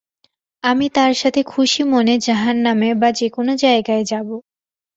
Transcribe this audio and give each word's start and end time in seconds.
আমি 0.63 0.85
তার 0.89 1.13
সাথে 1.13 1.41
খুশি 1.45 1.81
মনে 1.93 2.13
জাহান্নামে 2.19 2.89
বা 2.95 3.09
যে 3.11 3.27
কোন 3.29 3.47
জায়গায় 3.63 4.03
যাবো! 4.11 4.35